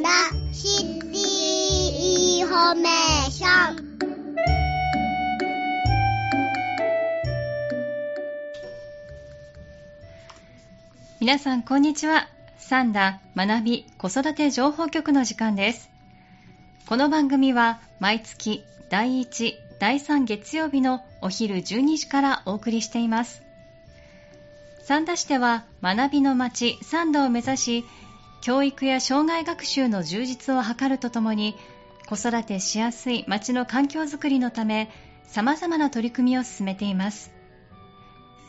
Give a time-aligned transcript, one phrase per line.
[0.00, 0.08] んだ
[0.50, 3.90] シティインフォメーション。
[11.20, 12.28] 皆さんこんにちは。
[12.56, 15.90] さんだ学び子育て情報局の時間です。
[16.86, 23.42] この番組は毎月第1第3月曜日のお昼12時からお送りしています。
[24.82, 27.84] 三田市では学びの街三田を目指し
[28.40, 31.56] 教育や障害学習の充実を図るとともに
[32.08, 34.90] 子育てしやすい街の環境づくりのため
[35.24, 37.30] 様々な取り組みを進めています。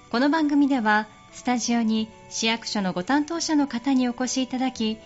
[0.10, 4.98] この番組ではスタジオに市役所のご担当者の方にお越しいただき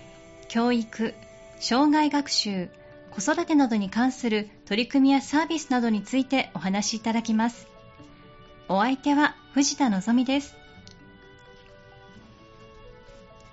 [0.47, 1.13] 教育、
[1.59, 2.69] 障害学習、
[3.11, 7.67] 子育てなどに関する取り組みやサービスなどについてお話しいただきます。
[8.67, 10.64] お相手は藤田望です。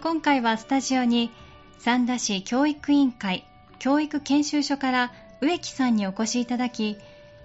[0.02, 1.30] 今回はスタジオに
[1.78, 3.46] 三田市教育委員会
[3.78, 6.98] 教育研修所から植木さんにお越しいただき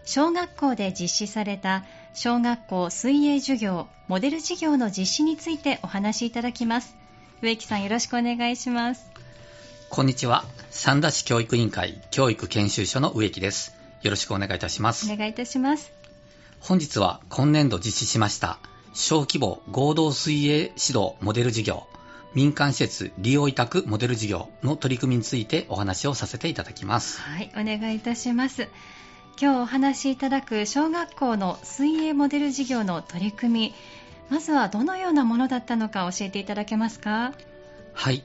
[0.06, 1.84] 小学校で実施された
[2.16, 6.96] 小学校水泳授業モデル事業の実施についてお話しいただきます。
[7.44, 9.12] 植木さんよろしくお願いします。
[9.92, 10.44] こんにちは。
[10.72, 13.76] 三田市教育委員会教育研修所の植木です。
[14.02, 15.12] よろしくお願いいたします。
[15.14, 15.92] お願いいたします。
[16.60, 18.58] 本日は今年度実施しました
[18.96, 21.86] 小規模合同水泳指導モデル事業
[22.38, 27.20] 民間施設利用委託モデル事業の取り組みについてお話をさせていただきます。
[27.20, 28.70] はいお願いいたします。
[29.42, 33.74] 今日お話しいただく小学校の水泳モデル事業の取り組み
[34.30, 37.34] まずはどのようなものだったのか教えていただけますか？
[37.94, 38.24] はい。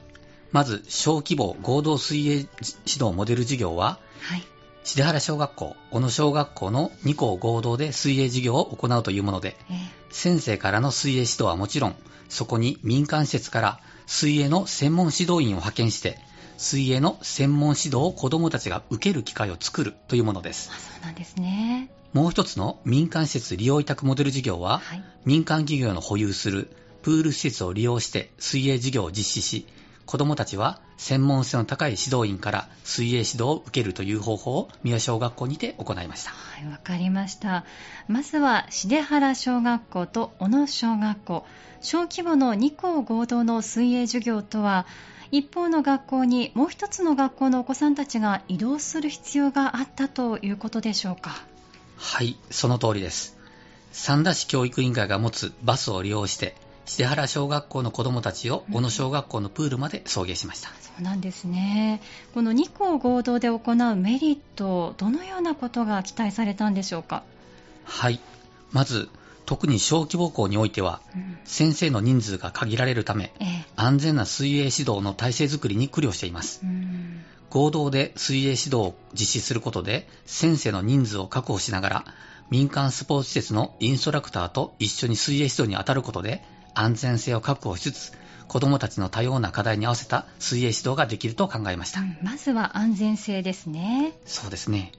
[0.51, 2.45] まず小規模合同水泳指
[2.85, 4.43] 導モデル事業は、はい、
[4.83, 9.77] 重原小学校小野小学校の2校合同で水泳授業を行うというもので、えー、
[10.09, 11.95] 先生からの水泳指導はもちろん
[12.29, 16.19] そこに民間施設から水泳の専門指導員を派遣して
[16.57, 20.69] 水泳の専門指導を子どもたちが受ける機会を作るというものです。
[20.69, 21.89] そうなんですね。
[22.13, 26.69] もう一つの民間施設利用委託モデル事業は、はい、民間企業の保有する
[27.01, 29.67] プール施設を利用して水泳事業を実施し
[30.05, 36.31] 子どもたちは専門性の高い指導員から水泳指導を受けるという方法を三輪小学校にて行いました。
[36.31, 37.65] はいわかりました。
[38.07, 41.45] まずは重原小学校と小野小学校。
[41.81, 44.85] 小規模の2校合同の水泳授業とは
[45.31, 51.43] 一方の学校にもう一つの学校のお子さんたちが移動する必要があったということでしょうか。
[51.97, 53.37] はいその通りです。
[53.91, 56.55] 三田市教育委員会が持つバスを利用して
[56.85, 62.01] 重原小学校の子どもたちを小野小学校のプールまで送迎しました、うん、そうなんですね。
[62.33, 67.23] この2校合同で行うメリットどのようなことが期待されたんでしょうか？
[67.85, 68.19] はい。
[68.71, 69.09] まず
[69.45, 82.05] 特に小規模校においては、うん、先生の人数が限られるため、ええ、安全な水泳指導の体制づくりに苦慮しています、うん、合同で水泳指導を実施することで先生の人数を確保しながら
[82.49, 86.41] 民間スポーツ施設のインストラクターと一緒に水泳指導に当たることで
[86.75, 88.13] 安全性を確保しつつ
[88.47, 94.13] 子どもたちの多様な課題に合わせた水泳指導ができると考えました、うん、まずは安全性ですね。
[94.25, 94.91] そうですね。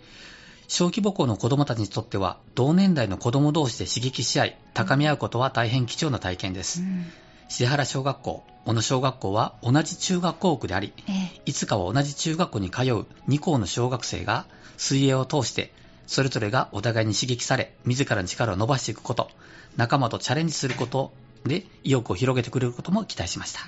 [0.66, 7.04] 小規模校の子どもたちにとっては同年代の子ども同士で刺激し合い高め合うことは大変貴重な体験です、うん、
[7.48, 14.46] 重原小学校小野小学校は同じ中学校区であり、ええ、いつかは同じ中学校に通う2校の小学生が
[14.78, 15.70] 水泳を通して
[16.06, 19.30] それぞれがお互いに刺激され自らの力を伸ばしていくこと
[19.76, 21.12] 仲間とチャレンジすること
[21.44, 23.60] で意欲を広げてくれることも期待しました、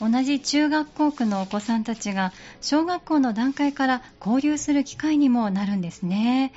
[0.00, 6.52] うん、同じ中学校区のお子さんたちが小学校の段階から交流する機会にもなるんですね。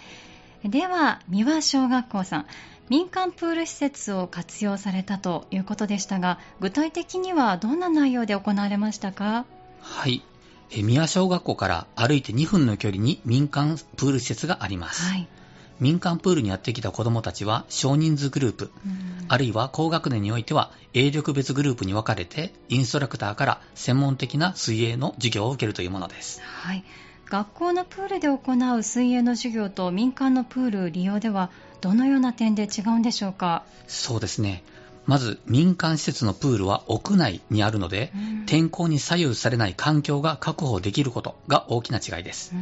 [0.64, 2.46] では三輪小学校さん。
[2.90, 9.46] 民間プール施設を活用されたということでしたが具体的にはどんな内容で行われましたか？
[9.80, 10.22] はい。
[10.70, 15.28] 三輪小学校から歩いて2分の距離に民間プール施設があります、はい
[15.80, 18.72] 民間プールにやってきた子どもたちは少人数グループ、
[19.28, 26.42] あるいは高学年においては泳力別グループに分かれてインストラクターから専門的な水泳の授業を受けるというものです。
[26.42, 26.84] はい、
[27.28, 31.50] 学校のプールで行う水泳の授業と民間のプール利用では
[31.82, 33.64] どのような点で違うんでしょうか？
[33.88, 34.64] そうですね。
[35.06, 38.14] まず民間施設のプールは屋内にあるので、
[38.46, 42.54] 天候に左右されない環境が確保できることが大きな違いです。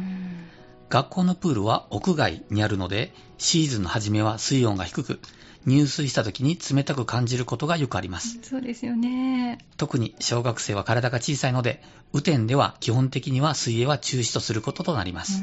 [0.92, 5.20] 学校のプールは屋外にあるので、シーズンの初めは水温が低く、
[5.64, 8.38] 入水した時に冷たく感じることがよくあります。
[8.42, 9.56] そうですよね。
[9.78, 15.42] 特に小学生は体が小さいので、雨天では基本的には水泳は中止とすることとなります。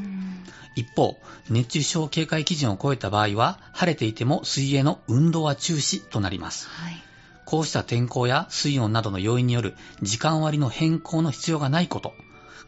[0.75, 1.17] 一方、
[1.49, 6.67] 熱中症警戒基準を超えた場合は、晴れていても水泳の運動は中止となります。
[6.67, 7.03] はい、
[7.45, 9.73] こうした天候や水温などの要因による
[10.03, 12.13] 時間割の変更の必要がないこと、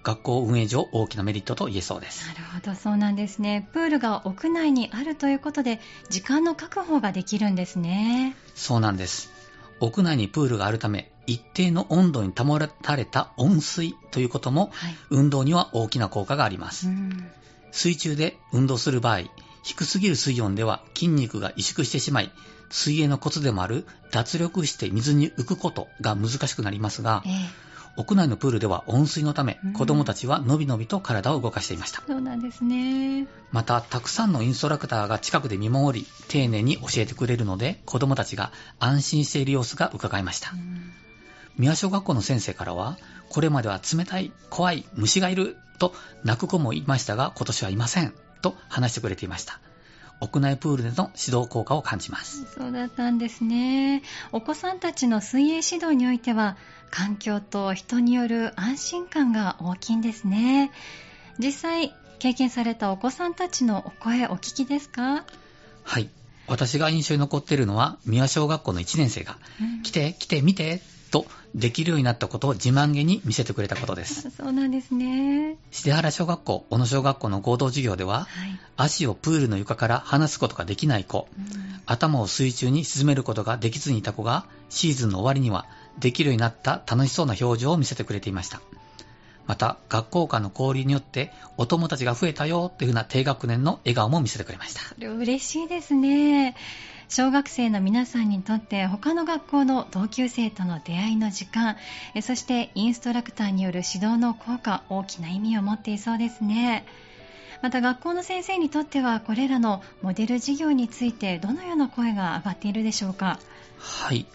[0.03, 2.27] 学校運営上大きなメリットと言えそうです。
[2.27, 3.67] なるほどそうなんですね。
[3.73, 8.35] プールが屋内にあるということで時間の確保ができるんですね。
[8.55, 9.31] そうなんです。
[9.79, 16.87] 屋内にプールがあるため一定の温度に保たれた温水ということも、はい、運動には大きな効果があります、
[17.71, 19.21] 水中で運動する場合
[19.63, 22.31] 低すぎる水温では筋肉が萎縮してしまい
[22.69, 27.31] 水泳のコツでもある脱力して水に浮くことが難しくなりますが、えー、
[27.97, 32.01] 屋内のプールでは温水のため、うん、子供たちはのびのびと体を動かしていました。
[32.07, 33.27] そうなんですね。
[33.51, 40.93] またたくさんのインストラクターが近くで見守り丁寧に教えてくれるので子供たちが安心している様子が伺えました、うん、
[41.57, 42.97] 宮小学校の先生からは
[43.29, 45.93] これまでは冷たい怖い虫がいると
[46.23, 49.59] 泣く子もいましたが今年はいませんと話してくれていました
[50.21, 52.45] 屋内プールでの指導効果を感じます。
[52.55, 54.03] そうだったんですね。
[54.31, 56.55] お子さんたちの水泳指導においては
[56.89, 60.71] 環境と人による安心感が大きいんですね。
[61.39, 65.25] 実際経験されたお子さんたちのお声お聞きですか？
[65.83, 66.09] はい。
[66.47, 70.81] 私が印象に残っているのは宮小学校の1年生が、うん、来て来て見て
[71.11, 74.31] とできるようになったことを自慢げに見せてくれたことです。
[74.35, 75.57] そうなんですね。
[75.71, 85.67] 重原小学校、小野小学校の合同授業では、はい、足をプールの床から離すことができない子、うん、頭を水中に沈めることができずにいた子が、シーズンの終わりには
[85.99, 88.61] できるようになった楽しそうな表情を見せてくれていました。
[89.47, 94.81] また、学校間の交流によってお友達が増えたよっていうふうな低学年の笑顔も見せてくれました。
[95.05, 96.55] 嬉しいですね。
[97.11, 101.75] 小学生の皆さんにとって他の学校の同級生との出会いの時間
[102.21, 106.85] そしてインストラクターによる指導の効果大きな意味を持っていそうですね。
[107.61, 113.39] また学校の先生にとってはこれらのモデル事業についてどのような声が上がっているでしょうか？
[113.77, 114.25] はい。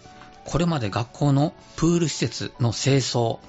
[0.45, 3.39] これまで学校のプール施設の清掃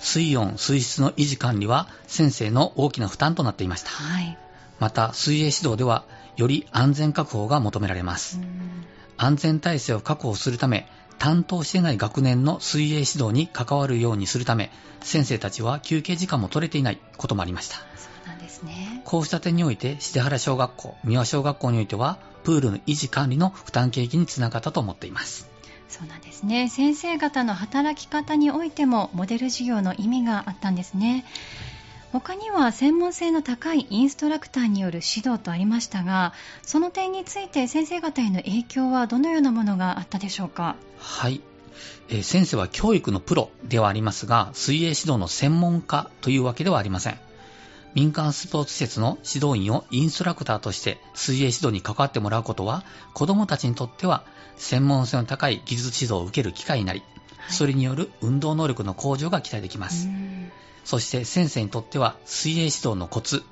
[0.00, 4.36] 水温水質の維持管理は先生の大きな負担となっていました、はい、
[4.78, 6.04] また水泳指導では
[6.36, 8.40] より安全確保が求められます。
[9.16, 10.88] 安全体制を確保するため、
[11.18, 17.76] 担当していない学年の水泳指導に関わるようにするため、先生たちは休憩時間も取れていないこともありました。
[17.76, 19.02] そうなんですね。
[19.04, 25.48] こうした点において、重原小学校、三輪小学校においては、プールの維持管理の負担軽減につながったと思っています。
[25.88, 26.68] そうなんですね。
[26.68, 31.24] 先生方の働き方においても、モデル授業の意味があったんですね。
[32.12, 40.76] 他には専門性の高いインストラクターによる指導とありましたがその点について先生方への影響はどのようなものがあったでしょうか？
[40.98, 41.40] はい、
[42.10, 47.18] えー、先生は教育のプロではありますが水泳指導の専門家というわけではありません。
[47.94, 54.24] 民間スポーツ施設の指導員をインストラクターとして水泳指導に関わってもらうことは子どもたちにとっては
[54.56, 57.02] 専門性の高い技術指導を受ける機会になり、
[57.36, 60.08] はい、それによる運動能力の向上が期待できます
[60.84, 63.44] そして先生にとっては水泳指導のコツ、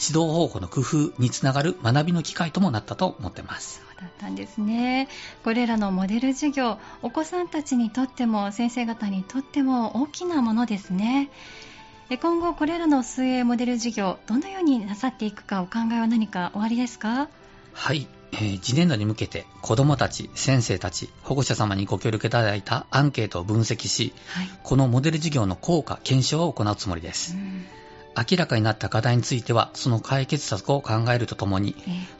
[0.00, 3.82] 指導方法の工夫につながる学びの機会ともなったと思っています。
[3.84, 5.08] そうだったんですね。
[5.42, 11.30] これらのモデル授業、お子さんたちにとっても先生方にとっても大きなものですね。
[12.16, 17.28] 今後これらの水泳モデル授業、どのようになさっていくかお考えは何かおありですか？
[17.74, 18.06] はい。
[18.32, 27.36] えー、次年度に向けて子どもたち、先生たち、保護者様にご協力いただいたアンケートを分析し、はい、このモデル事業の効果、検証を行うつもりです。
[28.16, 31.76] 明らかになった課題については、その解決策を考えるとともに、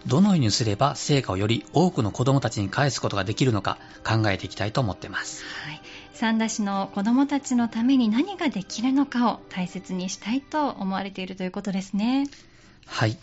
[0.06, 5.42] どのようにすれば成果をより多くの子どもたちに返すことができるのか考えていきたいと思っています。
[5.66, 5.80] はい、
[6.18, 12.26] 三田市の子どもたちのために何ができるのかを大切にしたいと思われているということですね。
[12.86, 13.16] はい。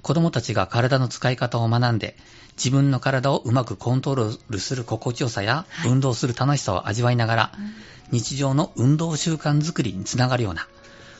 [0.00, 2.16] 子供たちが体の使い方を学んで、
[2.56, 7.74] 自分の体をうまくコントロールする心地よさや、はい、運動する楽しさを味わいながら、うん、
[8.12, 10.66] 日常の運動習慣づくりにつながるような、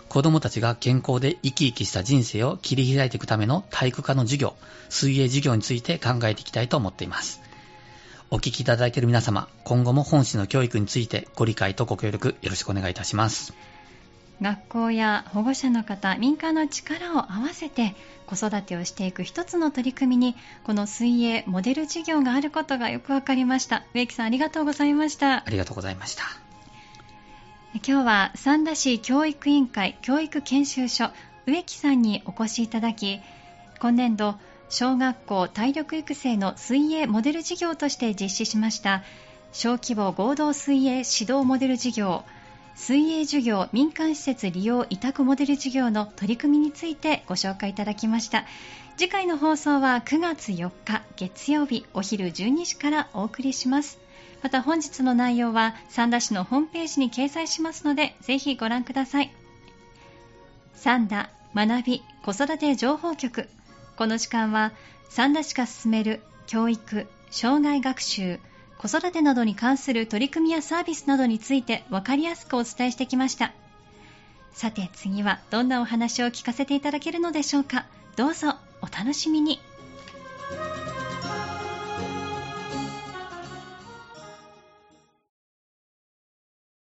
[0.08, 4.54] 子供たちが健康で生き生きした人生を切り開いていくための体育科の授業、
[4.88, 7.42] 水泳授業について考えていきたいと思っています。
[8.30, 13.54] お聞きいただいている皆様、今後も本市の教育についてご理解とご協力よろしくお願いいたします。
[14.42, 23.84] 学校や保護者の方、民間の力を合わせて子育てをしていく一つの取り組みにこの水泳モデル事業があることがよくわかりました。
[23.94, 25.44] 植木さんありがとうございました。
[25.46, 26.24] ありがとうございました。
[27.74, 31.10] 今日は三田市教育委員会教育研修所
[31.46, 33.20] 植木さんにお越しいただき
[33.80, 34.34] 今年度
[34.70, 39.02] 小学校体力育成の水泳モデル事業として実施しました。
[39.52, 42.24] 小規模合同水泳指導モデル事業。
[42.74, 48.44] 水泳授業民間施設利用委託モデル事業の取り組みについてご紹介いただきました。
[48.96, 53.98] 次回の放送は9月4日月曜日お昼12時からお送りします。
[54.42, 59.32] また本日の内容は三田市のホームページに掲載しますのでぜひご覧ください。
[60.74, 63.48] 三田学び子育て情報局。
[63.98, 64.70] この時間は
[65.08, 68.38] 三田市が進める教育障害学習
[68.78, 73.52] 子育てなどに関する取り組みやサービスなどについて分かりやすくお伝えしてきました。
[74.52, 77.86] さて次はどんなお話を聞かせていただけるのでしょうか？
[78.14, 79.58] どうぞお楽しみに。